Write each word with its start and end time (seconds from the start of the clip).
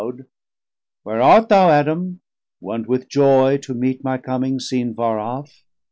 FULL 0.01 0.09
SIZE 0.09 0.13
Medium 0.17 0.25
Size 0.25 0.27
Where 1.03 1.21
art 1.21 1.49
thou 1.49 1.69
Adam, 1.69 2.21
wont 2.59 2.87
with 2.87 3.07
joy 3.07 3.57
to 3.59 3.75
meet 3.75 4.03
My 4.03 4.17
coming 4.17 4.59
seen 4.59 4.95
far 4.95 5.19
off? 5.19 5.63